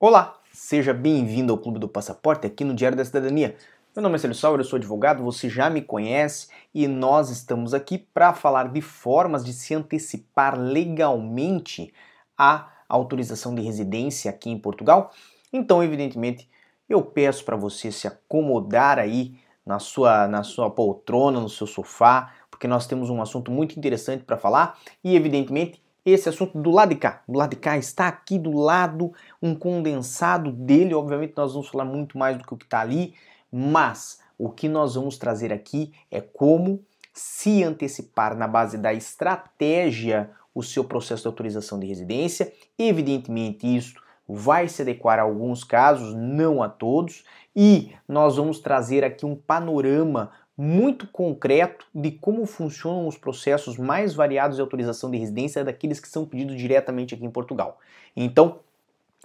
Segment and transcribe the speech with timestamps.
[0.00, 3.56] Olá, seja bem-vindo ao Clube do Passaporte aqui no Diário da Cidadania.
[3.96, 7.74] Meu nome é Celso Sauer, eu sou advogado, você já me conhece e nós estamos
[7.74, 11.92] aqui para falar de formas de se antecipar legalmente
[12.38, 15.10] a autorização de residência aqui em Portugal.
[15.52, 16.48] Então, evidentemente,
[16.88, 19.36] eu peço para você se acomodar aí
[19.66, 24.22] na sua, na sua poltrona, no seu sofá, porque nós temos um assunto muito interessante
[24.22, 27.22] para falar e, evidentemente, esse assunto do lado de cá.
[27.28, 29.12] Do lado de cá está aqui do lado
[29.42, 30.94] um condensado dele.
[30.94, 33.14] Obviamente, nós vamos falar muito mais do que o que está ali,
[33.50, 40.30] mas o que nós vamos trazer aqui é como se antecipar na base da estratégia
[40.54, 42.52] o seu processo de autorização de residência.
[42.78, 43.94] Evidentemente, isso
[44.28, 47.24] vai se adequar a alguns casos, não a todos,
[47.56, 54.12] e nós vamos trazer aqui um panorama muito concreto de como funcionam os processos mais
[54.12, 57.78] variados de autorização de residência daqueles que são pedidos diretamente aqui em Portugal.
[58.16, 58.58] Então,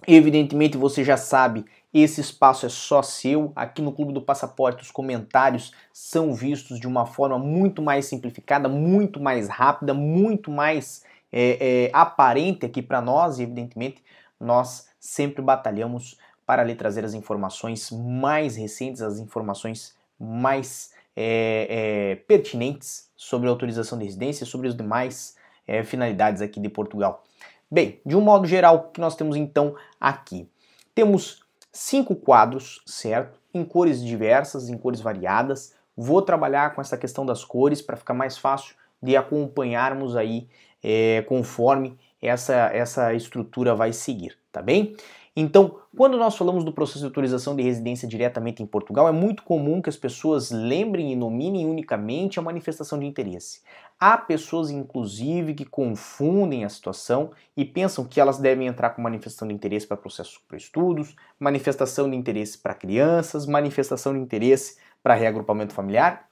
[0.06, 3.52] evidentemente você já sabe, esse espaço é só seu.
[3.56, 8.68] Aqui no Clube do Passaporte os comentários são vistos de uma forma muito mais simplificada,
[8.68, 14.04] muito mais rápida, muito mais é, é, aparente aqui para nós, e evidentemente
[14.38, 22.16] nós sempre batalhamos para lhe trazer as informações mais recentes, as informações mais é, é,
[22.16, 27.24] pertinentes sobre a autorização de residência e sobre as demais é, finalidades aqui de Portugal.
[27.70, 30.48] Bem, de um modo geral, o que nós temos então aqui?
[30.94, 31.42] Temos
[31.72, 33.38] cinco quadros, certo?
[33.52, 35.74] Em cores diversas, em cores variadas.
[35.96, 40.48] Vou trabalhar com essa questão das cores para ficar mais fácil de acompanharmos aí
[40.82, 44.96] é, conforme essa, essa estrutura vai seguir, tá bem?
[45.36, 49.42] Então, quando nós falamos do processo de autorização de residência diretamente em Portugal, é muito
[49.42, 53.60] comum que as pessoas lembrem e nominem unicamente a manifestação de interesse.
[53.98, 59.48] Há pessoas, inclusive, que confundem a situação e pensam que elas devem entrar com manifestação
[59.48, 65.14] de interesse para processos para estudos, manifestação de interesse para crianças, manifestação de interesse para
[65.14, 66.28] reagrupamento familiar.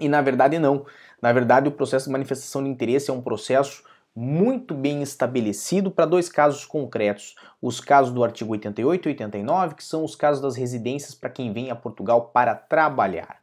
[0.00, 0.84] E na verdade, não.
[1.22, 6.06] Na verdade, o processo de manifestação de interesse é um processo muito bem estabelecido para
[6.06, 10.56] dois casos concretos: os casos do artigo 88 e 89, que são os casos das
[10.56, 13.38] residências para quem vem a Portugal para trabalhar.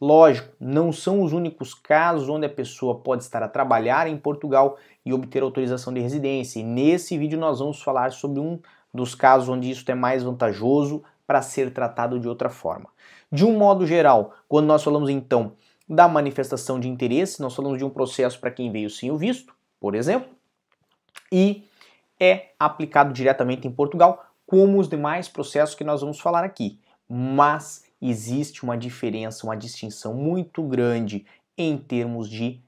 [0.00, 4.76] Lógico, não são os únicos casos onde a pessoa pode estar a trabalhar em Portugal
[5.06, 6.60] e obter autorização de residência.
[6.60, 8.58] E nesse vídeo nós vamos falar sobre um
[8.92, 12.88] dos casos onde isso é mais vantajoso para ser tratado de outra forma.
[13.30, 15.52] De um modo geral, quando nós falamos então
[15.88, 19.53] da manifestação de interesse, nós falamos de um processo para quem veio sem o visto,
[19.84, 20.30] por exemplo,
[21.30, 21.68] e
[22.18, 26.80] é aplicado diretamente em Portugal, como os demais processos que nós vamos falar aqui.
[27.06, 31.26] Mas existe uma diferença, uma distinção muito grande
[31.58, 32.62] em termos de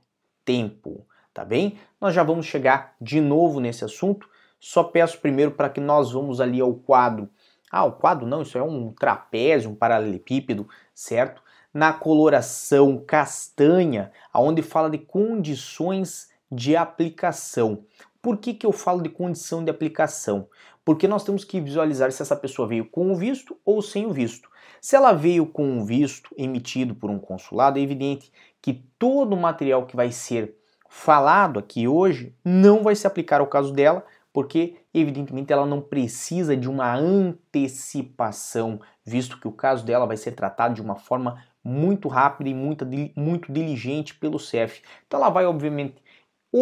[0.44, 1.78] tempo, tá bem?
[1.99, 4.28] Nós já vamos chegar de novo nesse assunto.
[4.60, 7.31] Só peço primeiro para que nós vamos ali ao quadro.
[7.72, 11.43] Ah, o quadro não, isso é um trapézio, um paralelepípedo, certo?
[11.72, 17.84] Na coloração castanha, aonde fala de condições de aplicação.
[18.20, 20.48] Por que, que eu falo de condição de aplicação?
[20.84, 24.12] Porque nós temos que visualizar se essa pessoa veio com o visto ou sem o
[24.12, 24.48] visto.
[24.80, 29.40] Se ela veio com o visto emitido por um consulado, é evidente que todo o
[29.40, 30.56] material que vai ser
[30.88, 36.56] falado aqui hoje não vai se aplicar ao caso dela, porque evidentemente ela não precisa
[36.56, 42.06] de uma antecipação, visto que o caso dela vai ser tratado de uma forma muito
[42.06, 42.86] rápida e muito,
[43.16, 44.82] muito diligente pelo CEF.
[45.06, 45.96] Então ela vai obviamente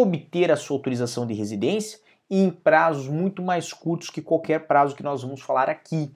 [0.00, 2.00] obter a sua autorização de residência
[2.31, 6.15] em prazos muito mais curtos que qualquer prazo que nós vamos falar aqui,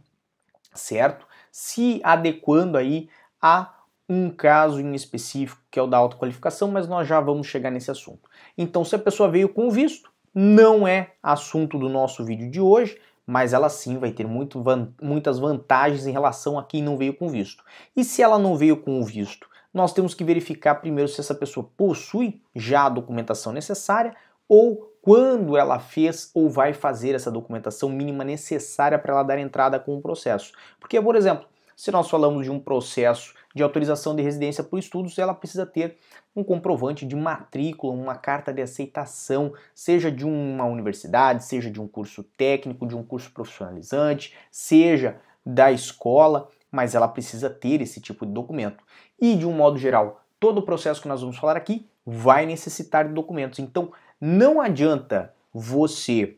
[0.75, 1.27] certo?
[1.53, 3.09] Se adequando aí
[3.41, 3.75] a
[4.09, 7.91] um caso em específico que é o da autoqualificação, mas nós já vamos chegar nesse
[7.91, 8.29] assunto.
[8.57, 12.99] Então, se a pessoa veio com visto, não é assunto do nosso vídeo de hoje,
[13.27, 14.63] mas ela sim vai ter muito,
[15.03, 17.63] muitas vantagens em relação a quem não veio com visto.
[17.95, 21.35] E se ela não veio com o visto, nós temos que verificar primeiro se essa
[21.35, 24.15] pessoa possui já a documentação necessária
[24.49, 29.79] ou quando ela fez ou vai fazer essa documentação mínima necessária para ela dar entrada
[29.79, 30.53] com o processo.
[30.81, 31.47] Porque, por exemplo,
[31.77, 35.97] se nós falamos de um processo de autorização de residência por estudos, ela precisa ter
[36.35, 41.87] um comprovante de matrícula, uma carta de aceitação, seja de uma universidade, seja de um
[41.87, 48.27] curso técnico, de um curso profissionalizante, seja da escola, mas ela precisa ter esse tipo
[48.27, 48.85] de documento.
[49.21, 53.07] E de um modo geral, todo o processo que nós vamos falar aqui vai necessitar
[53.07, 53.59] de documentos.
[53.59, 56.37] Então, não adianta você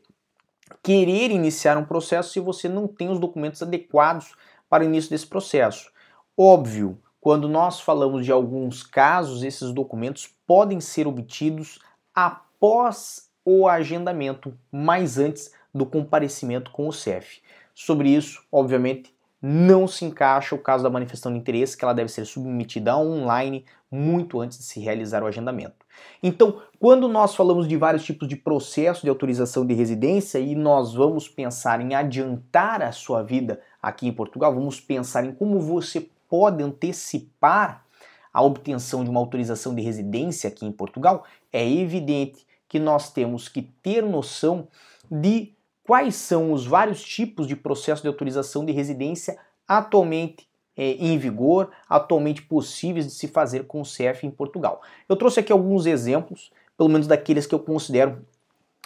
[0.82, 4.34] querer iniciar um processo se você não tem os documentos adequados
[4.68, 5.90] para o início desse processo.
[6.36, 11.78] Óbvio, quando nós falamos de alguns casos, esses documentos podem ser obtidos
[12.14, 17.42] após o agendamento, mas antes do comparecimento com o CEF.
[17.74, 22.10] Sobre isso, obviamente, não se encaixa o caso da manifestação de interesse, que ela deve
[22.10, 25.86] ser submetida online muito antes de se realizar o agendamento.
[26.22, 30.94] Então, quando nós falamos de vários tipos de processo de autorização de residência e nós
[30.94, 36.08] vamos pensar em adiantar a sua vida aqui em Portugal, vamos pensar em como você
[36.28, 37.84] pode antecipar
[38.32, 43.48] a obtenção de uma autorização de residência aqui em Portugal, é evidente que nós temos
[43.48, 44.68] que ter noção
[45.10, 45.52] de
[45.90, 51.72] quais são os vários tipos de processo de autorização de residência atualmente é, em vigor,
[51.88, 54.82] atualmente possíveis de se fazer com o CEF em Portugal.
[55.08, 58.24] Eu trouxe aqui alguns exemplos, pelo menos daqueles que eu considero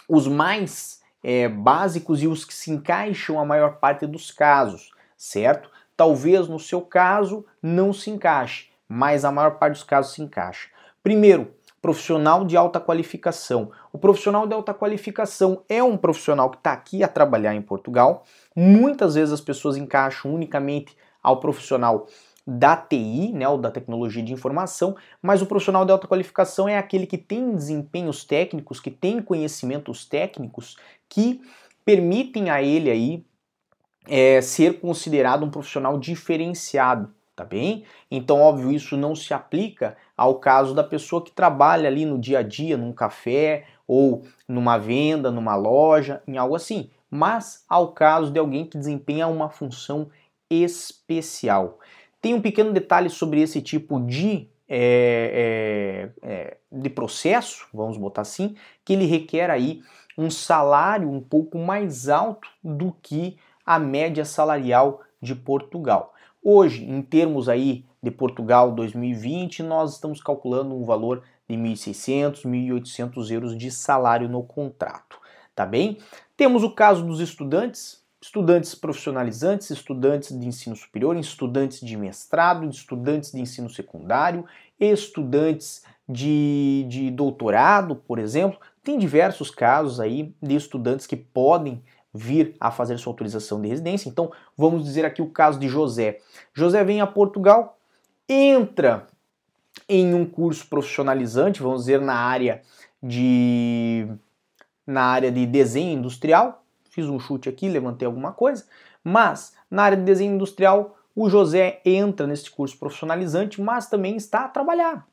[0.09, 5.69] os mais é, básicos e os que se encaixam a maior parte dos casos, certo?
[5.95, 10.69] Talvez no seu caso não se encaixe, mas a maior parte dos casos se encaixa.
[11.03, 11.53] Primeiro,
[11.85, 13.69] profissional de alta qualificação.
[13.93, 18.23] O profissional de alta qualificação é um profissional que está aqui a trabalhar em Portugal.
[18.55, 22.07] Muitas vezes as pessoas encaixam unicamente ao profissional
[22.47, 26.75] da TI, né, ou da tecnologia de informação, mas o profissional de alta qualificação é
[26.75, 30.77] aquele que tem desempenhos técnicos, que tem conhecimentos técnicos
[31.07, 31.39] que
[31.85, 33.25] permitem a ele aí
[34.07, 37.83] é, ser considerado um profissional diferenciado tá bem?
[38.09, 42.39] Então, óbvio, isso não se aplica ao caso da pessoa que trabalha ali no dia
[42.39, 48.31] a dia, num café ou numa venda, numa loja, em algo assim, mas ao caso
[48.31, 50.09] de alguém que desempenha uma função
[50.49, 51.79] especial.
[52.21, 58.21] Tem um pequeno detalhe sobre esse tipo de é, é, é, de processo, vamos botar
[58.21, 59.81] assim, que ele requer aí
[60.17, 66.13] um salário um pouco mais alto do que a média salarial de Portugal.
[66.43, 73.31] Hoje, em termos aí de Portugal 2020, nós estamos calculando um valor de 1.600, 1.800
[73.31, 75.17] euros de salário no contrato,
[75.55, 75.97] tá bem?
[76.37, 83.31] Temos o caso dos estudantes, estudantes profissionalizantes, estudantes de ensino superior, estudantes de mestrado, estudantes
[83.31, 84.45] de ensino secundário,
[84.79, 88.59] estudantes de, de doutorado, por exemplo.
[88.83, 91.81] Tem diversos casos aí de estudantes que podem
[92.13, 94.09] vir a fazer sua autorização de residência.
[94.09, 96.19] Então, vamos dizer aqui o caso de José.
[96.53, 97.75] José vem a Portugal,
[98.27, 99.07] entra
[99.87, 102.61] em um curso profissionalizante, vamos dizer na área
[103.01, 104.07] de
[104.85, 106.63] na área de desenho industrial.
[106.89, 108.65] Fiz um chute aqui, levantei alguma coisa,
[109.03, 114.45] mas na área de desenho industrial, o José entra nesse curso profissionalizante, mas também está
[114.45, 115.07] a trabalhar.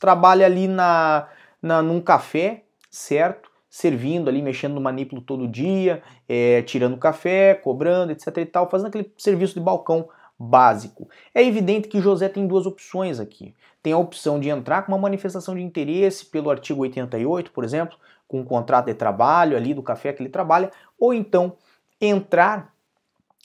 [0.00, 1.28] Trabalha ali na,
[1.60, 3.52] na num café, certo?
[3.72, 8.88] servindo ali, mexendo no manípulo todo dia, é, tirando café, cobrando, etc e tal, fazendo
[8.88, 10.10] aquele serviço de balcão
[10.42, 11.08] básico.
[11.34, 13.54] É evidente que José tem duas opções aqui.
[13.82, 17.96] Tem a opção de entrar com uma manifestação de interesse pelo artigo 88, por exemplo,
[18.26, 21.56] com um contrato de trabalho ali do café que ele trabalha, ou então
[22.00, 22.72] entrar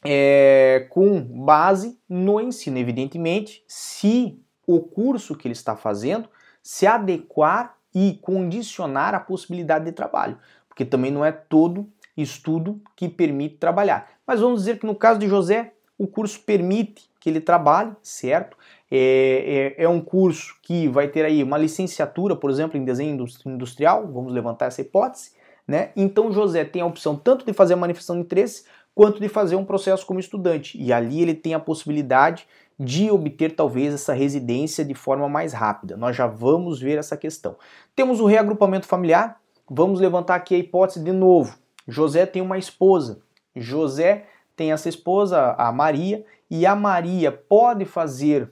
[0.04, 6.30] é, com base no ensino, evidentemente, se o curso que ele está fazendo
[6.62, 13.08] se adequar e condicionar a possibilidade de trabalho, porque também não é todo estudo que
[13.08, 14.10] permite trabalhar.
[14.26, 18.58] Mas vamos dizer que no caso de José, o curso permite que ele trabalhe, certo?
[18.90, 23.26] É, é, é, um curso que vai ter aí uma licenciatura, por exemplo, em desenho
[23.46, 25.32] industrial, vamos levantar essa hipótese,
[25.68, 25.90] né?
[25.96, 28.64] Então José tem a opção tanto de fazer a manifestação de interesse
[28.96, 30.82] quanto de fazer um processo como estudante.
[30.82, 32.48] E ali ele tem a possibilidade
[32.80, 35.98] de obter talvez essa residência de forma mais rápida.
[35.98, 37.56] Nós já vamos ver essa questão.
[37.96, 39.40] Temos o reagrupamento familiar.
[39.70, 41.58] Vamos levantar aqui a hipótese de novo.
[41.88, 43.20] José tem uma esposa.
[43.56, 44.26] José
[44.58, 48.52] tem essa esposa, a Maria, e a Maria pode fazer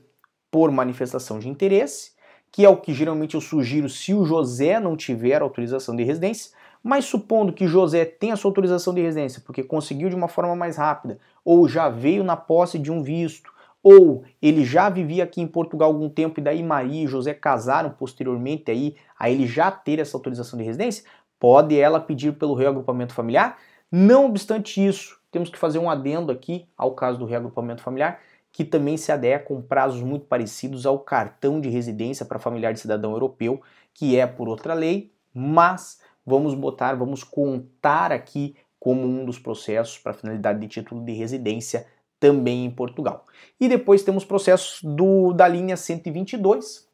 [0.51, 2.11] por manifestação de interesse,
[2.51, 6.51] que é o que geralmente eu sugiro se o José não tiver autorização de residência,
[6.81, 10.77] mas supondo que José tenha sua autorização de residência porque conseguiu de uma forma mais
[10.77, 15.47] rápida, ou já veio na posse de um visto, ou ele já vivia aqui em
[15.47, 19.99] Portugal algum tempo e daí Maria e José casaram posteriormente aí a ele já ter
[19.99, 21.03] essa autorização de residência,
[21.39, 23.57] pode ela pedir pelo reagrupamento familiar.
[23.91, 28.21] Não obstante isso, temos que fazer um adendo aqui ao caso do reagrupamento familiar,
[28.53, 32.79] que também se adequa com prazos muito parecidos ao cartão de residência para familiar de
[32.79, 33.61] cidadão europeu,
[33.93, 39.97] que é por outra lei, mas vamos botar, vamos contar aqui como um dos processos
[39.97, 41.85] para finalidade de título de residência
[42.17, 43.25] também em Portugal.
[43.59, 46.87] E depois temos processos do, da linha 122,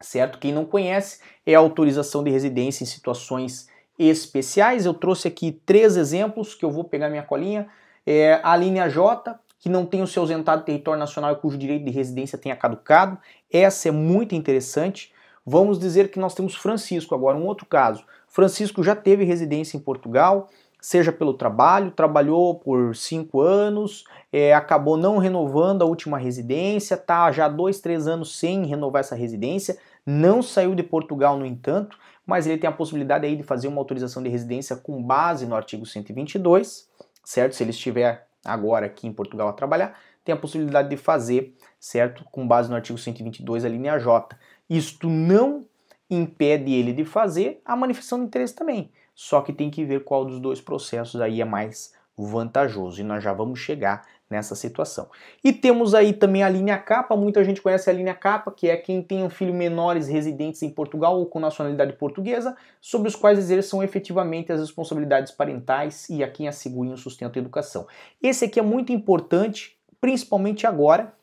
[0.00, 0.40] certo?
[0.40, 4.86] Quem não conhece é a autorização de residência em situações especiais.
[4.86, 7.66] Eu trouxe aqui três exemplos que eu vou pegar minha colinha.
[8.06, 11.84] É a linha J, que não tem o seu ausentado território nacional e cujo direito
[11.84, 13.18] de residência tenha caducado.
[13.52, 15.12] Essa é muito interessante.
[15.44, 18.04] Vamos dizer que nós temos Francisco agora, um outro caso.
[18.28, 20.48] Francisco já teve residência em Portugal,
[20.80, 27.32] seja pelo trabalho, trabalhou por cinco anos, é, acabou não renovando a última residência, tá
[27.32, 31.98] já dois, três anos sem renovar essa residência, não saiu de Portugal, no entanto,
[32.28, 35.56] mas ele tem a possibilidade aí de fazer uma autorização de residência com base no
[35.56, 36.86] artigo 122,
[37.24, 37.54] certo?
[37.54, 42.22] Se ele estiver agora aqui em Portugal a trabalhar, tem a possibilidade de fazer, certo?
[42.30, 44.36] Com base no artigo 122, a linha J.
[44.68, 45.64] Isto não
[46.10, 48.92] impede ele de fazer a manifestação de interesse também.
[49.14, 53.00] Só que tem que ver qual dos dois processos aí é mais vantajoso.
[53.00, 55.08] E nós já vamos chegar nessa situação.
[55.42, 58.76] E temos aí também a linha capa, muita gente conhece a linha capa, que é
[58.76, 63.38] quem tem um filho menores residentes em Portugal ou com nacionalidade portuguesa, sobre os quais
[63.38, 67.86] exerçam efetivamente as responsabilidades parentais e a quem assegurem o sustento e educação.
[68.22, 71.14] Esse aqui é muito importante, principalmente agora,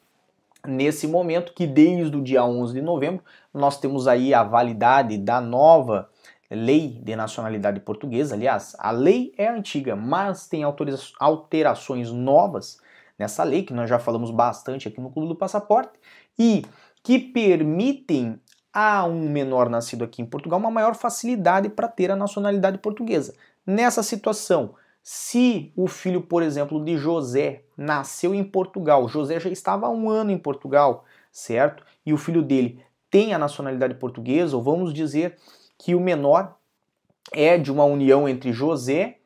[0.67, 5.39] nesse momento que desde o dia 11 de novembro nós temos aí a validade da
[5.39, 6.09] nova
[6.49, 8.35] lei de nacionalidade portuguesa.
[8.35, 10.63] Aliás, a lei é antiga, mas tem
[11.19, 12.79] alterações novas
[13.17, 15.97] nessa lei, que nós já falamos bastante aqui no Clube do Passaporte,
[16.37, 16.65] e
[17.03, 18.39] que permitem
[18.73, 23.33] a um menor nascido aqui em Portugal uma maior facilidade para ter a nacionalidade portuguesa.
[23.65, 29.87] Nessa situação, se o filho, por exemplo, de José nasceu em Portugal, José já estava
[29.87, 31.85] há um ano em Portugal, certo?
[32.05, 35.37] E o filho dele tem a nacionalidade portuguesa, ou vamos dizer
[35.77, 36.57] que o menor
[37.31, 39.19] é de uma união entre José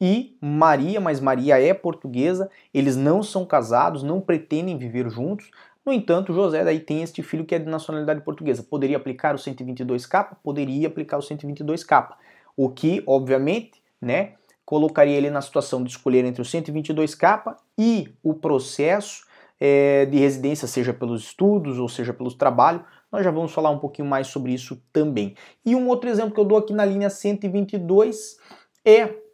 [0.00, 5.50] e Maria, mas Maria é portuguesa, eles não são casados, não pretendem viver juntos.
[5.84, 8.62] No entanto, José daí tem este filho que é de nacionalidade portuguesa.
[8.62, 10.36] Poderia aplicar o 122K?
[10.42, 12.14] Poderia aplicar o 122K.
[12.56, 14.34] O que, obviamente, né,
[14.64, 19.24] colocaria ele na situação de escolher entre o 122K e o processo
[19.60, 22.82] é, de residência, seja pelos estudos ou seja pelos trabalhos.
[23.10, 25.34] Nós já vamos falar um pouquinho mais sobre isso também.
[25.64, 28.36] E um outro exemplo que eu dou aqui na linha 122
[28.84, 29.25] é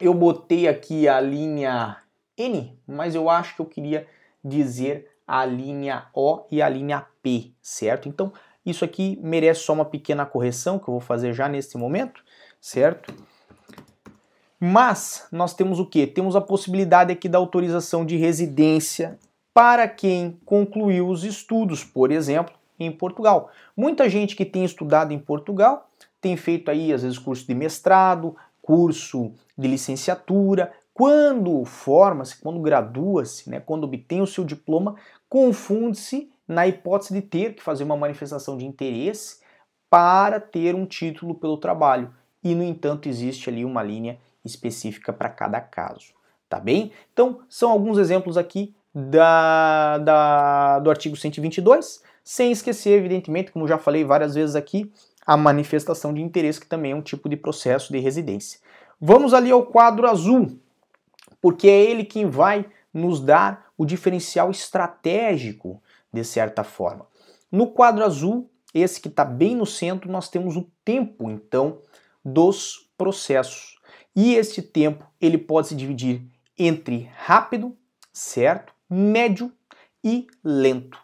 [0.00, 1.98] eu botei aqui a linha
[2.36, 4.06] N, mas eu acho que eu queria
[4.44, 8.08] dizer a linha O e a linha P, certo?
[8.08, 8.32] Então,
[8.64, 12.22] isso aqui merece só uma pequena correção que eu vou fazer já neste momento,
[12.60, 13.12] certo?
[14.60, 16.06] Mas nós temos o que?
[16.06, 19.18] Temos a possibilidade aqui da autorização de residência
[19.54, 23.50] para quem concluiu os estudos, por exemplo, em Portugal.
[23.76, 25.88] Muita gente que tem estudado em Portugal
[26.20, 28.36] tem feito aí às vezes curso de mestrado,
[28.68, 34.94] curso de licenciatura, quando forma-se, quando gradua-se, né, quando obtém o seu diploma,
[35.26, 39.38] confunde-se na hipótese de ter que fazer uma manifestação de interesse
[39.88, 42.12] para ter um título pelo trabalho.
[42.44, 46.12] E, no entanto, existe ali uma linha específica para cada caso.
[46.46, 46.92] Tá bem?
[47.10, 53.78] Então, são alguns exemplos aqui da, da, do artigo 122, sem esquecer, evidentemente, como já
[53.78, 54.92] falei várias vezes aqui,
[55.28, 58.58] a manifestação de interesse, que também é um tipo de processo de residência.
[58.98, 60.58] Vamos ali ao quadro azul,
[61.38, 67.06] porque é ele quem vai nos dar o diferencial estratégico, de certa forma.
[67.52, 71.82] No quadro azul, esse que está bem no centro, nós temos o tempo, então,
[72.24, 73.78] dos processos.
[74.16, 76.22] E este tempo ele pode se dividir
[76.58, 77.76] entre rápido,
[78.14, 79.52] certo, médio
[80.02, 80.98] e lento.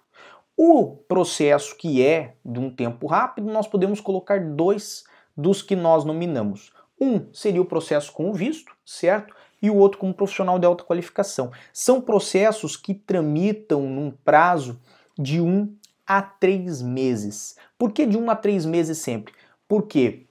[0.56, 5.04] O processo que é de um tempo rápido, nós podemos colocar dois
[5.36, 6.72] dos que nós nominamos.
[7.00, 9.34] Um seria o processo com o visto, certo?
[9.60, 11.50] E o outro como profissional de alta qualificação.
[11.72, 14.80] São processos que tramitam num prazo
[15.18, 15.74] de um
[16.06, 17.56] a três meses.
[17.76, 19.34] Por que de um a três meses sempre?
[19.66, 20.26] Porque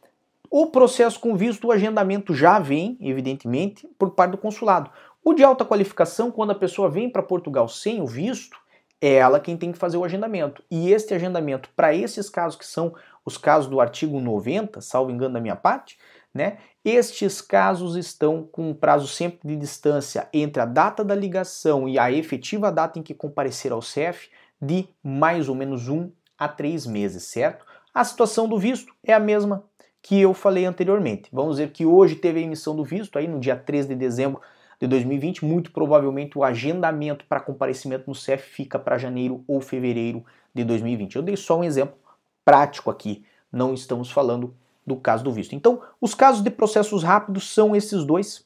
[0.50, 4.90] o processo com visto, o agendamento já vem, evidentemente, por parte do consulado.
[5.24, 8.58] O de alta qualificação, quando a pessoa vem para Portugal sem o visto,
[9.06, 10.64] é ela quem tem que fazer o agendamento.
[10.72, 12.96] E este agendamento, para esses casos que são
[13.26, 15.98] os casos do artigo 90, salvo engano da minha parte,
[16.34, 21.88] né, estes casos estão com um prazo sempre de distância entre a data da ligação
[21.90, 24.30] e a efetiva data em que comparecer ao CEF
[24.62, 27.66] de mais ou menos um a três meses, certo?
[27.94, 29.66] A situação do visto é a mesma
[30.02, 31.30] que eu falei anteriormente.
[31.30, 34.42] Vamos dizer que hoje teve a emissão do visto, aí no dia 13 de dezembro
[34.84, 40.26] de 2020, muito provavelmente o agendamento para comparecimento no CEF fica para janeiro ou fevereiro
[40.54, 41.16] de 2020.
[41.16, 41.96] Eu dei só um exemplo
[42.44, 44.54] prático aqui, não estamos falando
[44.86, 45.56] do caso do visto.
[45.56, 48.46] Então, os casos de processos rápidos são esses dois,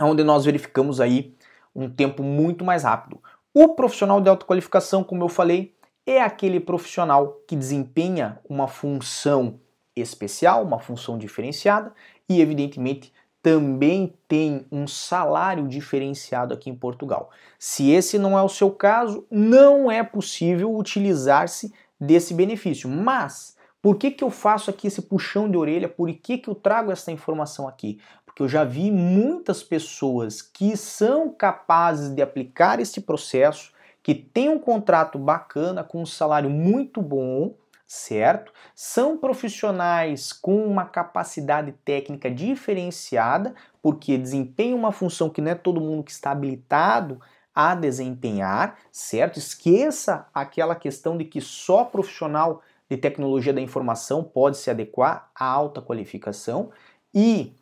[0.00, 1.32] onde nós verificamos aí
[1.72, 3.22] um tempo muito mais rápido.
[3.54, 5.72] O profissional de alta qualificação, como eu falei,
[6.04, 9.60] é aquele profissional que desempenha uma função
[9.94, 11.92] especial, uma função diferenciada
[12.28, 13.12] e, evidentemente,
[13.42, 17.30] também tem um salário diferenciado aqui em Portugal.
[17.58, 22.88] Se esse não é o seu caso, não é possível utilizar-se desse benefício.
[22.88, 25.88] Mas por que, que eu faço aqui esse puxão de orelha?
[25.88, 27.98] Por que, que eu trago essa informação aqui?
[28.32, 33.70] porque eu já vi muitas pessoas que são capazes de aplicar este processo,
[34.02, 37.54] que têm um contrato bacana com um salário muito bom,
[37.92, 38.54] certo?
[38.74, 45.78] São profissionais com uma capacidade técnica diferenciada, porque desempenham uma função que não é todo
[45.78, 47.20] mundo que está habilitado
[47.54, 49.38] a desempenhar, certo?
[49.38, 55.44] Esqueça aquela questão de que só profissional de tecnologia da informação pode se adequar à
[55.44, 56.70] alta qualificação
[57.14, 57.54] e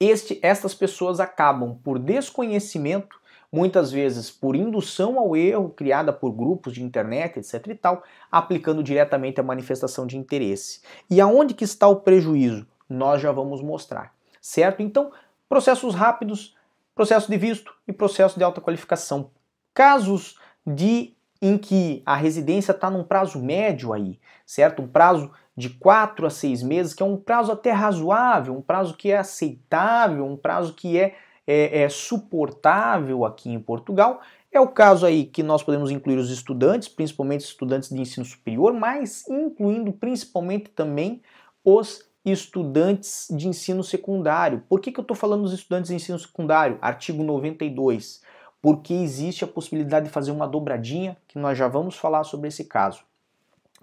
[0.00, 3.20] este, estas pessoas acabam por desconhecimento,
[3.52, 8.82] muitas vezes por indução ao erro criada por grupos de internet, etc e tal, aplicando
[8.82, 10.80] diretamente a manifestação de interesse.
[11.10, 12.66] E aonde que está o prejuízo?
[12.88, 14.82] Nós já vamos mostrar, certo?
[14.82, 15.10] Então,
[15.48, 16.56] processos rápidos,
[16.94, 19.30] processo de visto e processo de alta qualificação.
[19.74, 24.82] Casos de em que a residência está num prazo médio aí, certo?
[24.82, 28.94] Um prazo de 4 a 6 meses, que é um prazo até razoável, um prazo
[28.94, 34.20] que é aceitável, um prazo que é, é, é suportável aqui em Portugal.
[34.50, 38.72] É o caso aí que nós podemos incluir os estudantes, principalmente estudantes de ensino superior,
[38.72, 41.20] mas incluindo principalmente também
[41.64, 44.62] os estudantes de ensino secundário.
[44.68, 46.78] Por que, que eu estou falando dos estudantes de ensino secundário?
[46.80, 48.22] Artigo 92.
[48.60, 52.64] Porque existe a possibilidade de fazer uma dobradinha, que nós já vamos falar sobre esse
[52.64, 53.02] caso.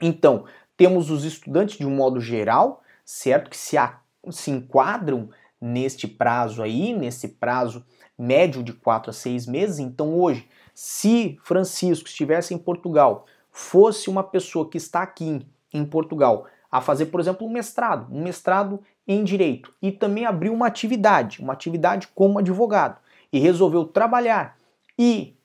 [0.01, 3.49] Então, temos os estudantes de um modo geral, certo?
[3.49, 5.29] Que se, a, se enquadram
[5.65, 7.85] neste prazo aí, nesse prazo
[8.17, 9.79] médio de 4 a 6 meses.
[9.79, 16.47] Então, hoje, se Francisco estivesse em Portugal, fosse uma pessoa que está aqui em Portugal
[16.69, 21.41] a fazer, por exemplo, um mestrado, um mestrado em direito, e também abriu uma atividade,
[21.41, 22.97] uma atividade como advogado,
[23.31, 24.57] e resolveu trabalhar
[24.97, 25.35] e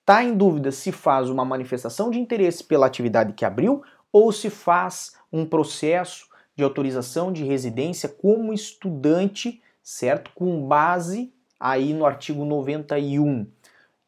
[0.00, 4.50] está em dúvida se faz uma manifestação de interesse pela atividade que abriu ou se
[4.50, 6.28] faz um processo
[6.60, 10.30] de autorização de residência como estudante, certo?
[10.34, 13.46] Com base aí no artigo 91.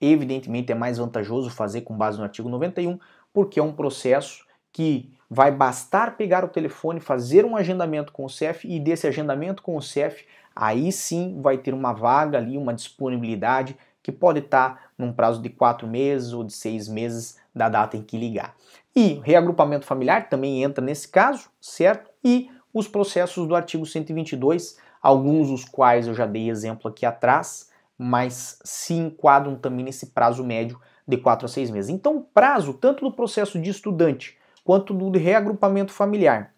[0.01, 2.99] Evidentemente é mais vantajoso fazer com base no artigo 91,
[3.33, 8.29] porque é um processo que vai bastar pegar o telefone, fazer um agendamento com o
[8.29, 12.75] CEF e desse agendamento com o CEF, aí sim vai ter uma vaga ali, uma
[12.75, 17.97] disponibilidade que pode estar num prazo de quatro meses ou de seis meses da data
[17.97, 18.55] em que ligar.
[18.95, 22.11] E reagrupamento familiar também entra nesse caso, certo?
[22.23, 27.71] E os processos do artigo 122, alguns dos quais eu já dei exemplo aqui atrás,
[27.99, 31.91] mas se enquadram também nesse prazo médio de 4 a 6 meses.
[31.91, 36.55] Então, o prazo tanto do processo de estudante quanto do reagrupamento familiar,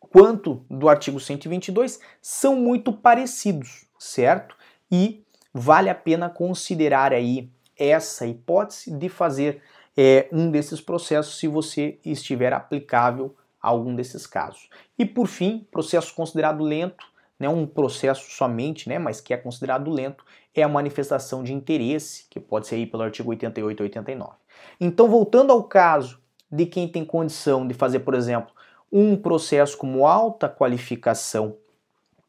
[0.00, 4.56] quanto do artigo 122 são muito parecidos, certo?
[4.90, 9.62] E vale a pena considerar aí essa hipótese de fazer
[10.00, 14.70] é, um desses processos se você estiver aplicável a algum desses casos.
[14.96, 17.04] E por fim, processo considerado lento,
[17.36, 22.26] né, um processo somente, né, mas que é considerado lento, é a manifestação de interesse,
[22.30, 24.36] que pode ser aí pelo artigo 88 e 89.
[24.80, 28.52] Então, voltando ao caso de quem tem condição de fazer, por exemplo,
[28.92, 31.56] um processo como alta qualificação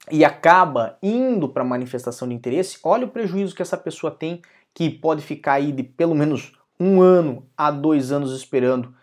[0.10, 4.42] e acaba indo para manifestação de interesse, olha o prejuízo que essa pessoa tem,
[4.74, 8.94] que pode ficar aí de pelo menos um ano a dois anos esperando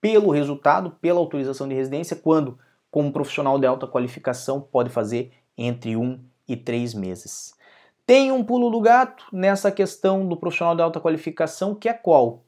[0.00, 2.58] pelo resultado, pela autorização de residência, quando,
[2.90, 7.54] como profissional de alta qualificação, pode fazer entre um e três meses.
[8.06, 12.44] Tem um pulo do gato nessa questão do profissional de alta qualificação, que é qual?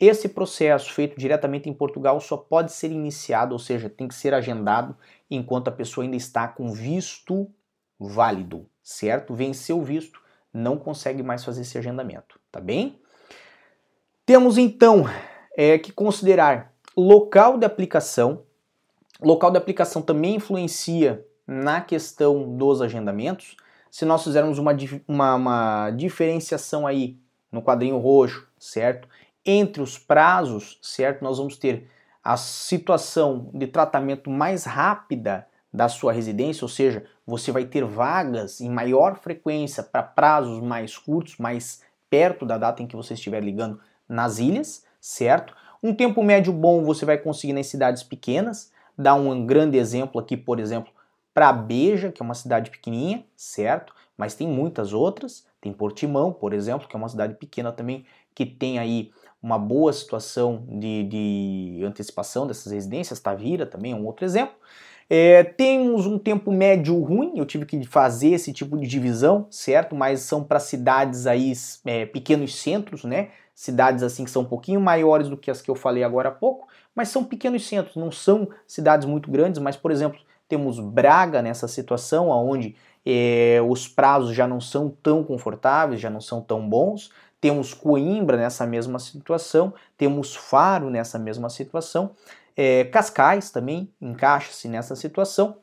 [0.00, 4.34] Esse processo feito diretamente em Portugal só pode ser iniciado, ou seja, tem que ser
[4.34, 4.96] agendado
[5.30, 7.48] enquanto a pessoa ainda está com visto
[7.98, 9.32] válido, certo?
[9.32, 10.20] Venceu o visto,
[10.52, 13.00] não consegue mais fazer esse agendamento, tá bem?
[14.26, 15.04] Temos então
[15.56, 18.42] é, que considerar local de aplicação.
[19.22, 23.56] Local de aplicação também influencia na questão dos agendamentos.
[23.88, 27.16] Se nós fizermos uma, uma, uma diferenciação aí
[27.52, 29.08] no quadrinho roxo, certo?
[29.44, 31.22] Entre os prazos, certo?
[31.22, 31.88] Nós vamos ter
[32.20, 38.60] a situação de tratamento mais rápida da sua residência, ou seja, você vai ter vagas
[38.60, 43.40] em maior frequência para prazos mais curtos, mais perto da data em que você estiver
[43.40, 45.54] ligando nas ilhas, certo?
[45.82, 48.72] Um tempo médio bom você vai conseguir nas cidades pequenas.
[48.96, 50.92] Dá um grande exemplo aqui, por exemplo,
[51.34, 53.94] para Beja, que é uma cidade pequenininha, certo?
[54.16, 55.44] Mas tem muitas outras.
[55.60, 59.10] Tem Portimão, por exemplo, que é uma cidade pequena também, que tem aí
[59.42, 63.20] uma boa situação de, de antecipação dessas residências.
[63.20, 64.56] Tavira também é um outro exemplo.
[65.08, 69.94] É, temos um tempo médio ruim, eu tive que fazer esse tipo de divisão, certo?
[69.94, 71.52] Mas são para cidades aí,
[71.84, 73.28] é, pequenos centros, né?
[73.56, 76.32] Cidades assim que são um pouquinho maiores do que as que eu falei agora há
[76.32, 81.40] pouco, mas são pequenos centros, não são cidades muito grandes, mas por exemplo, temos Braga
[81.40, 86.68] nessa situação, onde é, os prazos já não são tão confortáveis, já não são tão
[86.68, 87.10] bons.
[87.40, 92.10] Temos Coimbra nessa mesma situação, temos Faro nessa mesma situação,
[92.56, 95.56] é, Cascais também encaixa-se nessa situação.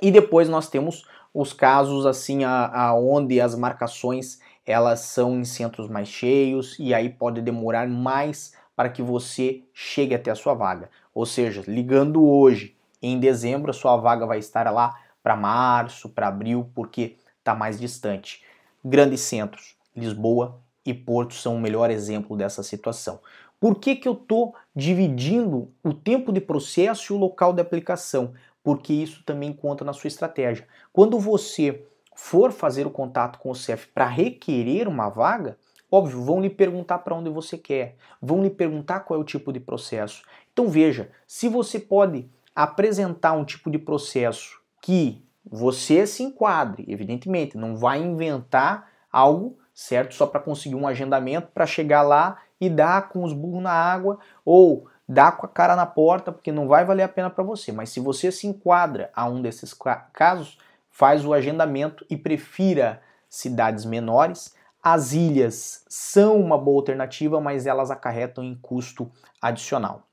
[0.00, 6.08] E depois nós temos os casos assim aonde as marcações elas são em centros mais
[6.08, 10.88] cheios e aí pode demorar mais para que você chegue até a sua vaga.
[11.14, 16.28] Ou seja, ligando hoje, em dezembro, a sua vaga vai estar lá para março, para
[16.28, 18.42] abril, porque está mais distante.
[18.84, 23.20] Grandes centros, Lisboa e Porto são o melhor exemplo dessa situação.
[23.60, 28.32] Por que, que eu estou dividindo o tempo de processo e o local de aplicação?
[28.62, 30.66] Porque isso também conta na sua estratégia.
[30.92, 35.56] Quando você for fazer o contato com o CEF para requerer uma vaga,
[35.90, 39.52] óbvio, vão lhe perguntar para onde você quer, vão lhe perguntar qual é o tipo
[39.52, 40.22] de processo.
[40.52, 47.56] Então veja, se você pode apresentar um tipo de processo que você se enquadre, evidentemente,
[47.56, 53.08] não vai inventar algo certo só para conseguir um agendamento para chegar lá e dar
[53.08, 56.84] com os burros na água ou dar com a cara na porta, porque não vai
[56.84, 57.72] valer a pena para você.
[57.72, 59.74] Mas se você se enquadra a um desses
[60.12, 60.58] casos,
[60.92, 64.54] faz o agendamento e prefira cidades menores.
[64.82, 70.06] As ilhas são uma boa alternativa, mas elas acarretam em custo adicional.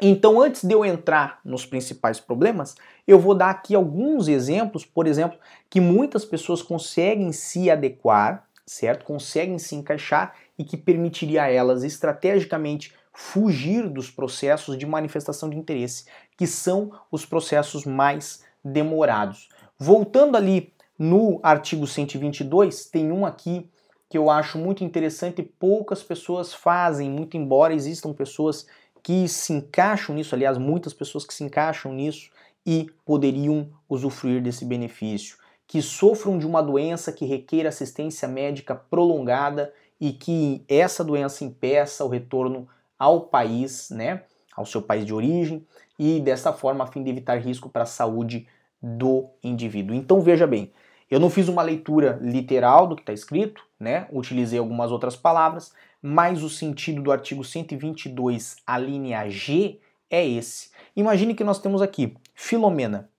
[0.00, 5.06] Então, antes de eu entrar nos principais problemas, eu vou dar aqui alguns exemplos, por
[5.06, 9.04] exemplo, que muitas pessoas conseguem se adequar, certo?
[9.04, 15.58] Conseguem se encaixar e que permitiria a elas estrategicamente fugir dos processos de manifestação de
[15.58, 16.04] interesse,
[16.36, 19.48] que são os processos mais demorados.
[19.80, 23.70] Voltando ali no artigo 122, tem um aqui
[24.08, 28.66] que eu acho muito interessante e poucas pessoas fazem, muito embora existam pessoas
[29.04, 32.28] que se encaixam nisso, aliás, muitas pessoas que se encaixam nisso
[32.66, 39.72] e poderiam usufruir desse benefício, que sofram de uma doença que requer assistência médica prolongada
[40.00, 42.66] e que essa doença impeça o retorno
[42.98, 44.24] ao país, né,
[44.56, 45.64] ao seu país de origem
[45.96, 48.48] e dessa forma a fim de evitar risco para a saúde
[48.82, 49.94] do indivíduo.
[49.94, 50.72] Então veja bem,
[51.10, 54.06] eu não fiz uma leitura literal do que está escrito, né?
[54.12, 60.70] Utilizei algumas outras palavras, mas o sentido do artigo 122, a linha G, é esse.
[60.94, 63.10] Imagine que nós temos aqui Filomena.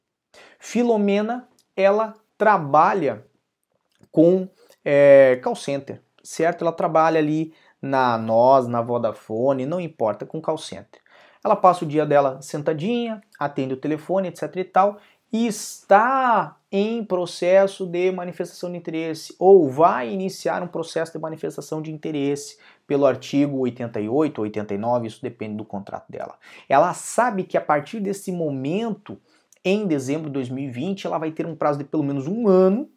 [0.60, 3.26] Filomena, ela trabalha
[4.12, 4.48] com
[4.84, 6.63] é, call center, certo?
[6.63, 11.02] Ela trabalha ali na Nós, na Vodafone, não importa, com call center.
[11.43, 14.98] Ela passa o dia dela sentadinha, atende o telefone, etc e tal,
[15.32, 21.92] está em processo de manifestação de interesse ou vai iniciar um processo de manifestação de
[21.92, 26.38] interesse pelo artigo 88 ou 89, isso depende do contrato dela.
[26.68, 29.20] Ela sabe que a partir desse momento,
[29.63, 32.89] em dezembro de 2020, ela vai ter um prazo de pelo menos um ano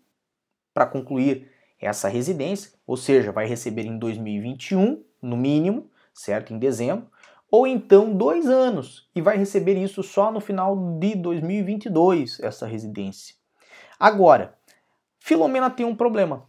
[0.72, 6.54] para concluir essa residência, ou seja, vai receber em 2021, no mínimo, certo?
[6.54, 7.08] Em dezembro,
[7.52, 13.34] ou então dois anos e vai receber isso só no final de 2022, essa residência.
[14.00, 14.54] Agora,
[15.20, 16.44] Filomena tem um problema.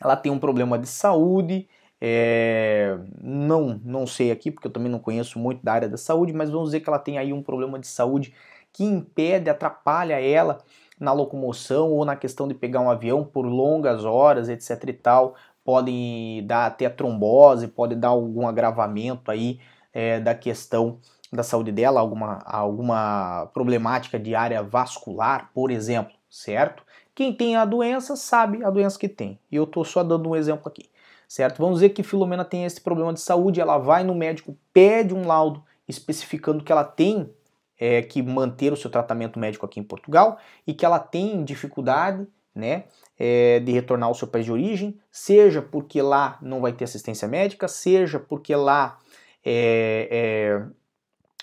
[0.00, 1.68] Ela tem um problema de saúde,
[2.00, 6.32] é, não, não sei aqui porque eu também não conheço muito da área da saúde,
[6.32, 8.34] mas vamos dizer que ela tem aí um problema de saúde
[8.72, 10.58] que impede, atrapalha ela
[10.98, 15.34] na locomoção ou na questão de pegar um avião por longas horas, etc e tal.
[15.62, 19.60] Podem dar até trombose, pode dar algum agravamento aí
[19.94, 20.98] é, da questão
[21.32, 26.82] da saúde dela, alguma, alguma problemática de área vascular, por exemplo, certo?
[27.14, 29.38] Quem tem a doença sabe a doença que tem.
[29.50, 30.90] E eu estou só dando um exemplo aqui,
[31.28, 31.58] certo?
[31.58, 35.26] Vamos dizer que Filomena tem esse problema de saúde, ela vai no médico, pede um
[35.26, 37.30] laudo especificando que ela tem
[37.78, 42.26] é, que manter o seu tratamento médico aqui em Portugal e que ela tem dificuldade
[42.54, 42.84] né,
[43.18, 47.26] é, de retornar ao seu país de origem, seja porque lá não vai ter assistência
[47.26, 48.98] médica, seja porque lá
[49.44, 50.66] é, é,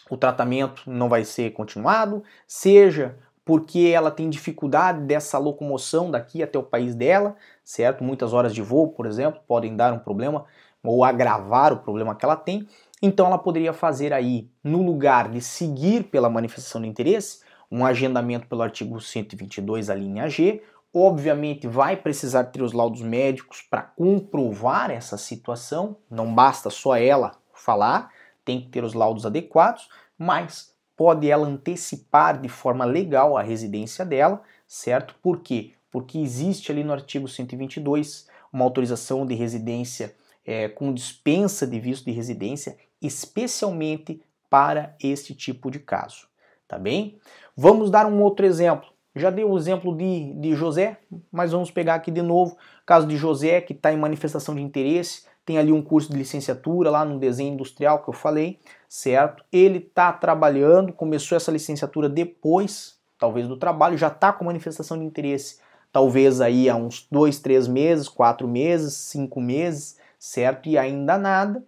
[0.09, 6.57] o tratamento não vai ser continuado, seja porque ela tem dificuldade dessa locomoção daqui até
[6.57, 8.03] o país dela, certo?
[8.03, 10.45] Muitas horas de voo, por exemplo, podem dar um problema
[10.83, 12.67] ou agravar o problema que ela tem.
[13.01, 17.39] Então ela poderia fazer aí, no lugar de seguir pela manifestação de interesse,
[17.71, 20.61] um agendamento pelo artigo 122, a linha G.
[20.93, 27.40] Obviamente vai precisar ter os laudos médicos para comprovar essa situação, não basta só ela
[27.61, 28.11] falar,
[28.43, 34.05] tem que ter os laudos adequados, mas pode ela antecipar de forma legal a residência
[34.05, 35.15] dela, certo?
[35.21, 35.73] Por quê?
[35.89, 42.05] Porque existe ali no artigo 122 uma autorização de residência é, com dispensa de visto
[42.05, 46.27] de residência, especialmente para este tipo de caso,
[46.67, 47.17] tá bem?
[47.55, 48.89] Vamos dar um outro exemplo.
[49.15, 50.97] Já dei o exemplo de, de José,
[51.31, 52.57] mas vamos pegar aqui de novo.
[52.85, 56.89] Caso de José, que está em manifestação de interesse, tem ali um curso de licenciatura
[56.89, 59.43] lá no desenho industrial que eu falei, certo?
[59.51, 65.03] Ele está trabalhando, começou essa licenciatura depois, talvez, do trabalho, já está com manifestação de
[65.03, 65.59] interesse,
[65.91, 70.69] talvez aí há uns dois, três meses, quatro meses, cinco meses, certo?
[70.69, 71.61] E ainda nada.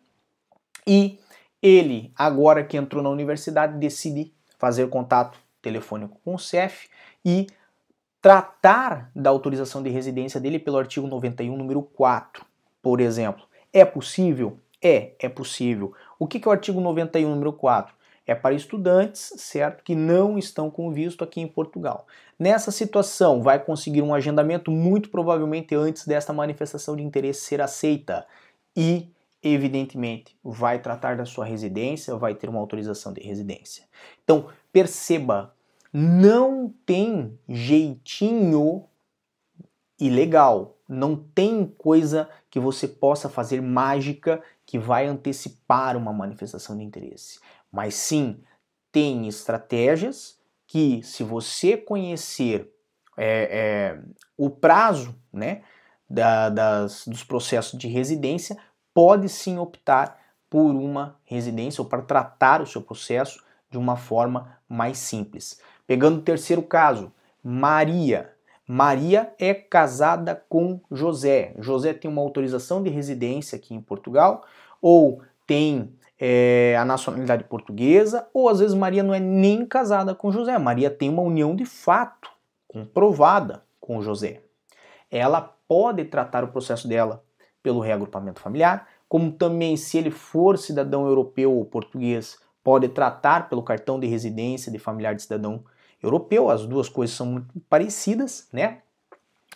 [0.87, 1.19] E
[1.61, 6.87] ele, agora que entrou na universidade, decide fazer contato telefônico com o CEF
[7.25, 7.47] e
[8.21, 12.45] tratar da autorização de residência dele pelo artigo 91, número 4,
[12.81, 13.43] por exemplo.
[13.73, 14.59] É possível?
[14.79, 15.93] É, é possível.
[16.19, 17.95] O que é o artigo 91, número 4?
[18.25, 22.05] É para estudantes, certo, que não estão com visto aqui em Portugal.
[22.37, 28.25] Nessa situação, vai conseguir um agendamento muito provavelmente antes desta manifestação de interesse ser aceita
[28.75, 29.09] e,
[29.41, 33.85] evidentemente, vai tratar da sua residência, vai ter uma autorização de residência.
[34.23, 35.53] Então, perceba,
[35.91, 38.85] não tem jeitinho
[39.99, 46.83] ilegal, não tem coisa que você possa fazer mágica que vai antecipar uma manifestação de
[46.83, 47.39] interesse.
[47.71, 48.41] Mas sim,
[48.91, 52.71] tem estratégias que, se você conhecer
[53.17, 53.99] é, é,
[54.37, 55.63] o prazo né,
[56.09, 58.57] da, das, dos processos de residência,
[58.93, 60.19] pode sim optar
[60.49, 65.59] por uma residência ou para tratar o seu processo de uma forma mais simples.
[65.87, 67.11] Pegando o terceiro caso,
[67.43, 68.32] Maria.
[68.73, 71.53] Maria é casada com José.
[71.59, 74.43] José tem uma autorização de residência aqui em Portugal,
[74.81, 80.31] ou tem é, a nacionalidade portuguesa, ou às vezes Maria não é nem casada com
[80.31, 80.57] José.
[80.57, 82.31] Maria tem uma união de fato
[82.67, 84.41] comprovada com José.
[85.11, 87.23] Ela pode tratar o processo dela
[87.61, 93.61] pelo reagrupamento familiar, como também, se ele for cidadão europeu ou português, pode tratar pelo
[93.61, 95.63] cartão de residência de familiar de cidadão
[96.03, 98.79] europeu, as duas coisas são muito parecidas, né?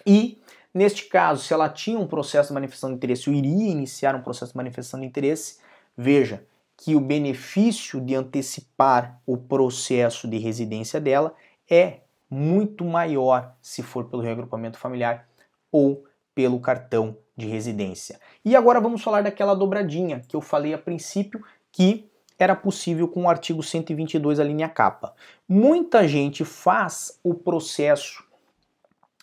[0.06, 0.42] E
[0.74, 4.22] neste caso, se ela tinha um processo de manifestação de interesse ou iria iniciar um
[4.22, 5.60] processo de manifestação de interesse,
[5.96, 6.44] veja
[6.78, 11.36] que o benefício de antecipar o processo de residência dela
[11.70, 15.28] é muito maior se for pelo reagrupamento familiar
[15.72, 16.06] ou
[16.36, 18.20] pelo cartão de residência.
[18.46, 23.24] E agora vamos falar daquela dobradinha que eu falei a princípio que era possível com
[23.24, 25.14] o artigo 122, a linha capa.
[25.48, 28.24] Muita gente faz o processo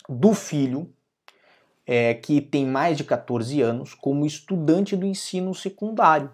[0.09, 0.93] do filho
[1.87, 6.33] é, que tem mais de 14 anos como estudante do ensino secundário.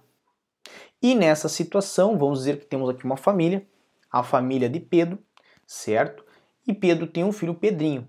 [1.03, 3.67] E nessa situação, vamos dizer que temos aqui uma família,
[4.11, 5.19] a família de Pedro,
[5.67, 6.25] certo?
[6.67, 8.07] E Pedro tem um filho, Pedrinho.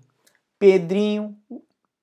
[0.58, 1.36] Pedrinho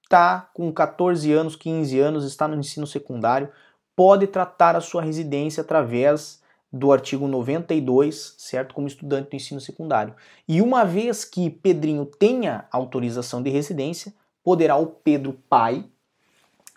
[0.03, 3.51] está com 14 anos, 15 anos, está no ensino secundário,
[3.95, 8.75] pode tratar a sua residência através do artigo 92, certo?
[8.75, 10.15] Como estudante do ensino secundário.
[10.47, 15.85] E uma vez que Pedrinho tenha autorização de residência, poderá o Pedro pai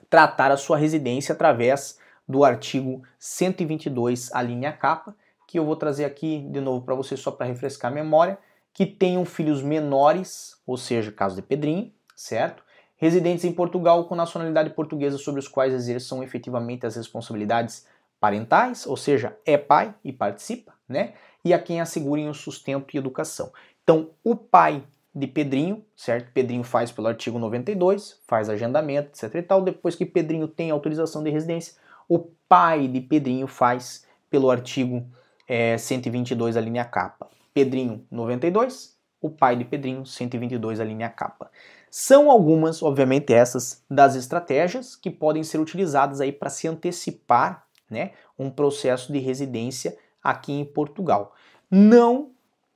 [0.08, 5.14] tratar a sua residência através do artigo 122, a linha capa,
[5.46, 8.38] que eu vou trazer aqui de novo para você só para refrescar a memória,
[8.72, 12.62] que tenham filhos menores, ou seja, caso de Pedrinho, certo?
[12.96, 17.86] Residentes em Portugal com nacionalidade portuguesa sobre os quais exerçam efetivamente as responsabilidades
[18.22, 21.14] parentais, ou seja, é pai e participa, né?
[21.44, 23.52] E a quem assegurem o sustento e educação.
[23.82, 26.30] Então, o pai de Pedrinho, certo?
[26.32, 29.60] Pedrinho faz pelo artigo 92, faz agendamento, etc e tal.
[29.60, 31.74] Depois que Pedrinho tem autorização de residência,
[32.08, 35.04] o pai de Pedrinho faz pelo artigo
[35.48, 37.28] é, 122, a linha capa.
[37.52, 41.50] Pedrinho 92, o pai de Pedrinho 122, a linha capa.
[41.90, 48.12] São algumas, obviamente, essas das estratégias que podem ser utilizadas aí para se antecipar né,
[48.38, 51.34] um processo de residência aqui em Portugal.
[51.70, 52.30] Não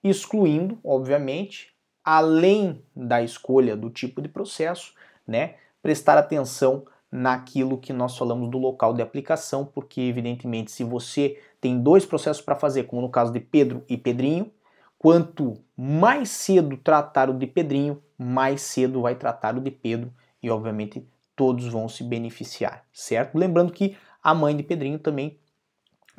[0.04, 1.74] excluindo, obviamente,
[2.04, 4.94] além da escolha do tipo de processo,
[5.26, 11.40] né, prestar atenção naquilo que nós falamos do local de aplicação, porque evidentemente se você
[11.60, 14.50] tem dois processos para fazer, como no caso de Pedro e Pedrinho,
[14.98, 20.50] quanto mais cedo tratar o de Pedrinho, mais cedo vai tratar o de Pedro e
[20.50, 23.36] obviamente todos vão se beneficiar, certo?
[23.36, 25.38] Lembrando que a mãe de Pedrinho também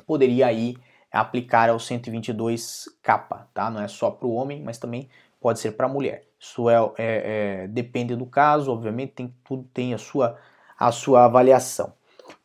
[0.06, 0.78] poderia aí
[1.12, 3.70] aplicar ao 122 capa, tá?
[3.70, 6.24] Não é só para o homem, mas também pode ser para a mulher.
[6.40, 10.38] Isso é, é, é, depende do caso, obviamente, tem, tudo tem a sua,
[10.78, 11.92] a sua avaliação.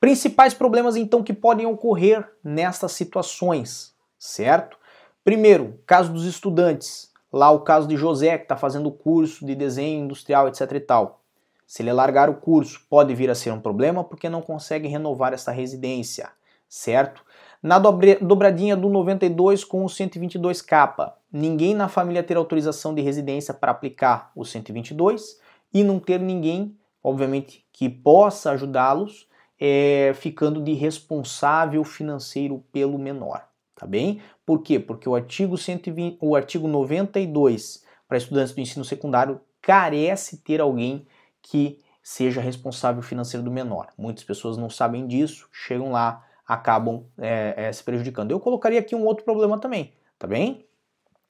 [0.01, 4.77] Principais problemas então que podem ocorrer nessas situações, certo?
[5.23, 9.55] Primeiro, caso dos estudantes, lá o caso de José que está fazendo o curso de
[9.55, 11.22] desenho industrial, etc e tal.
[11.65, 15.33] Se ele largar o curso, pode vir a ser um problema porque não consegue renovar
[15.33, 16.29] essa residência,
[16.67, 17.23] certo?
[17.61, 23.71] Na dobradinha do 92 com o 122K, ninguém na família ter autorização de residência para
[23.71, 25.39] aplicar o 122
[25.73, 33.47] e não ter ninguém, obviamente, que possa ajudá-los, é, ficando de responsável financeiro pelo menor,
[33.75, 34.19] tá bem?
[34.45, 34.77] Por quê?
[34.77, 41.07] Porque o artigo, 120, o artigo 92 para estudantes do ensino secundário carece ter alguém
[41.43, 43.89] que seja responsável financeiro do menor.
[43.97, 48.31] Muitas pessoas não sabem disso, chegam lá, acabam é, é, se prejudicando.
[48.31, 50.65] Eu colocaria aqui um outro problema também, tá bem?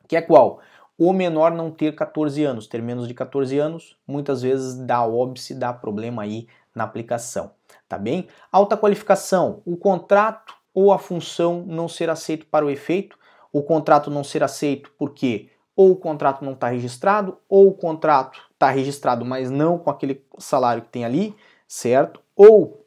[0.08, 0.62] Que é qual?
[0.98, 5.54] O menor não ter 14 anos, ter menos de 14 anos, muitas vezes dá óbice,
[5.54, 7.52] dá problema aí na aplicação,
[7.90, 8.28] tá bem?
[8.52, 13.18] Alta qualificação, o contrato ou a função não ser aceito para o efeito,
[13.52, 18.40] o contrato não ser aceito porque ou o contrato não está registrado, ou o contrato
[18.54, 21.36] está registrado, mas não com aquele salário que tem ali,
[21.68, 22.22] certo?
[22.36, 22.86] Ou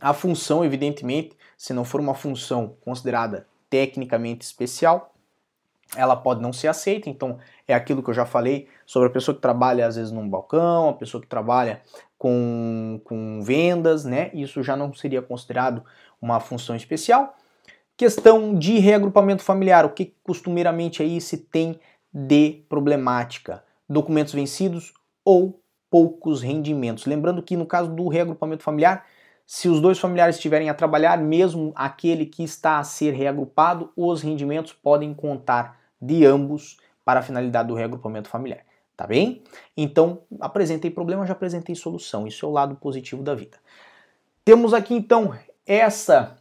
[0.00, 5.14] a função, evidentemente, se não for uma função considerada tecnicamente especial,
[5.96, 7.08] ela pode não ser aceita.
[7.08, 10.28] Então, é aquilo que eu já falei sobre a pessoa que trabalha às vezes num
[10.28, 11.80] balcão, a pessoa que trabalha
[12.18, 14.30] com, com vendas, né?
[14.32, 15.84] Isso já não seria considerado
[16.20, 17.36] uma função especial.
[17.96, 21.78] Questão de reagrupamento familiar, o que costumeiramente aí se tem
[22.14, 27.06] de problemática, documentos vencidos ou poucos rendimentos.
[27.06, 29.04] Lembrando que no caso do reagrupamento familiar,
[29.46, 34.22] se os dois familiares estiverem a trabalhar, mesmo aquele que está a ser reagrupado, os
[34.22, 38.64] rendimentos podem contar de ambos para a finalidade do reagrupamento familiar.
[38.96, 39.42] Tá bem?
[39.76, 42.28] Então, apresentei problema, já apresentei solução.
[42.28, 43.58] Isso é o lado positivo da vida.
[44.44, 46.36] Temos aqui então essa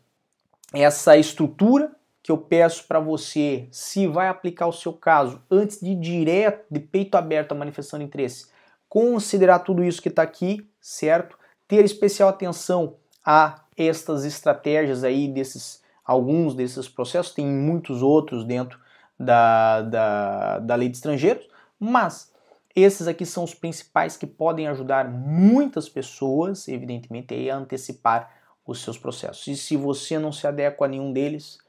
[0.71, 1.91] essa estrutura
[2.23, 6.79] que eu peço para você, se vai aplicar o seu caso, antes de direto, de
[6.79, 8.47] peito aberto a manifestação de interesse,
[8.88, 11.38] considerar tudo isso que está aqui, certo?
[11.67, 18.79] Ter especial atenção a estas estratégias aí desses alguns desses processos, tem muitos outros dentro
[19.17, 21.47] da, da, da lei de estrangeiros,
[21.79, 22.31] mas
[22.75, 28.31] esses aqui são os principais que podem ajudar muitas pessoas, evidentemente, a antecipar
[28.65, 29.47] os seus processos.
[29.47, 31.59] E se você não se adequa a nenhum deles,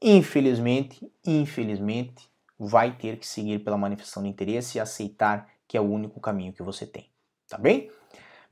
[0.00, 5.90] infelizmente, infelizmente, vai ter que seguir pela manifestação de interesse e aceitar que é o
[5.90, 7.08] único caminho que você tem.
[7.48, 7.90] Tá bem?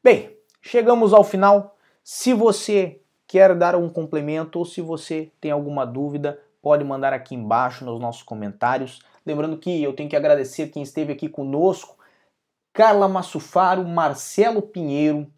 [0.02, 1.76] Bem, chegamos ao final.
[2.02, 7.34] Se você quer dar um complemento ou se você tem alguma dúvida, pode mandar aqui
[7.34, 9.00] embaixo nos nossos comentários.
[9.26, 11.98] Lembrando que eu tenho que agradecer quem esteve aqui conosco:
[12.72, 15.30] Carla Massufaro, Marcelo Pinheiro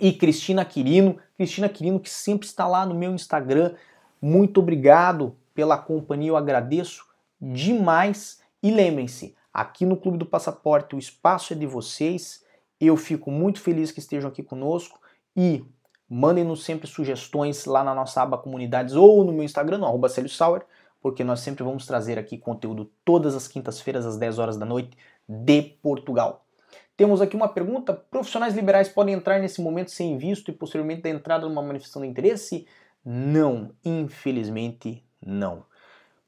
[0.00, 1.18] e Cristina Quirino.
[1.36, 3.74] Cristina Quirino que sempre está lá no meu Instagram
[4.22, 7.04] muito obrigado pela companhia, eu agradeço
[7.40, 8.40] demais.
[8.62, 12.44] E lembrem-se, aqui no Clube do Passaporte o espaço é de vocês.
[12.80, 15.00] Eu fico muito feliz que estejam aqui conosco
[15.36, 15.64] e
[16.08, 20.62] mandem-nos sempre sugestões lá na nossa aba comunidades ou no meu Instagram, no arroba Sauer,
[21.00, 24.96] porque nós sempre vamos trazer aqui conteúdo todas as quintas-feiras às 10 horas da noite
[25.28, 26.44] de Portugal.
[26.96, 31.10] Temos aqui uma pergunta: profissionais liberais podem entrar nesse momento sem visto e posteriormente da
[31.10, 32.66] entrada numa manifestação de interesse?
[33.04, 35.64] Não, infelizmente não.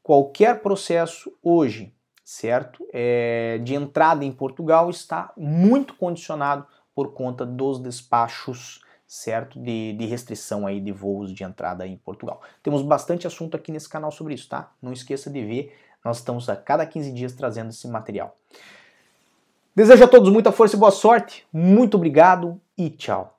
[0.02, 7.78] Qualquer processo hoje, certo, é, de entrada em Portugal está muito condicionado por conta dos
[7.80, 12.40] despachos, certo, de, de restrição aí de voos de entrada em Portugal.
[12.62, 14.72] Temos bastante assunto aqui nesse canal sobre isso, tá?
[14.82, 18.36] Não esqueça de ver, nós estamos a cada 15 dias trazendo esse material.
[19.74, 23.38] Desejo a todos muita força e boa sorte, muito obrigado e tchau.